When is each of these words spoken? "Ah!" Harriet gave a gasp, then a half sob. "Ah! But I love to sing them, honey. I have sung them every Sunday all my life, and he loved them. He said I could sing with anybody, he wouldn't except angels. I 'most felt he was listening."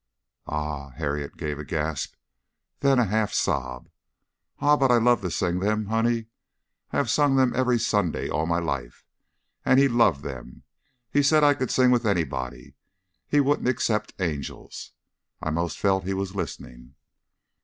"Ah!" 0.47 0.89
Harriet 0.89 1.37
gave 1.37 1.59
a 1.59 1.63
gasp, 1.63 2.15
then 2.79 2.97
a 2.97 3.05
half 3.05 3.31
sob. 3.33 3.87
"Ah! 4.57 4.75
But 4.75 4.89
I 4.89 4.97
love 4.97 5.21
to 5.21 5.29
sing 5.29 5.59
them, 5.59 5.85
honey. 5.85 6.25
I 6.91 6.97
have 6.97 7.07
sung 7.07 7.35
them 7.35 7.53
every 7.55 7.77
Sunday 7.77 8.27
all 8.27 8.47
my 8.47 8.57
life, 8.57 9.05
and 9.63 9.79
he 9.79 9.87
loved 9.87 10.23
them. 10.23 10.63
He 11.11 11.21
said 11.21 11.43
I 11.43 11.53
could 11.53 11.69
sing 11.69 11.91
with 11.91 12.07
anybody, 12.07 12.73
he 13.27 13.39
wouldn't 13.39 13.67
except 13.67 14.19
angels. 14.19 14.93
I 15.39 15.51
'most 15.51 15.77
felt 15.77 16.03
he 16.03 16.15
was 16.15 16.33
listening." 16.33 16.95